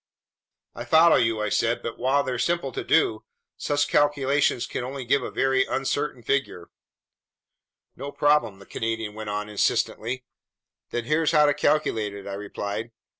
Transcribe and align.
"I 0.73 0.83
follow 0.83 1.17
you," 1.17 1.41
I 1.43 1.49
said. 1.49 1.83
"But 1.83 1.99
while 1.99 2.23
they're 2.23 2.39
simple 2.39 2.71
to 2.71 2.83
do, 2.83 3.23
such 3.55 3.87
calculations 3.87 4.65
can 4.65 4.81
give 5.05 5.21
only 5.21 5.27
a 5.27 5.29
very 5.29 5.63
uncertain 5.67 6.23
figure." 6.23 6.71
"No 7.95 8.11
problem," 8.11 8.57
the 8.57 8.65
Canadian 8.65 9.13
went 9.13 9.29
on 9.29 9.47
insistently. 9.47 10.25
"Then 10.89 11.03
here's 11.03 11.33
how 11.33 11.45
to 11.45 11.53
calculate 11.53 12.15
it," 12.15 12.25
I 12.25 12.33
replied. 12.33 12.89